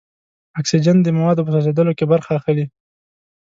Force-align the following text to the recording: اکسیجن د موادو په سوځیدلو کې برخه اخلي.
اکسیجن 0.59 0.97
د 1.01 1.07
موادو 1.17 1.45
په 1.45 1.51
سوځیدلو 1.55 1.97
کې 1.97 2.05
برخه 2.13 2.31
اخلي. 2.39 2.65